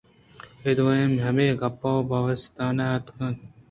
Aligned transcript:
اے 0.63 0.71
دوئیں 0.77 1.09
ہمے 1.25 1.47
گپّ 1.61 1.81
ءُ 1.89 2.07
باوستان 2.09 2.77
اِتنت 2.93 3.39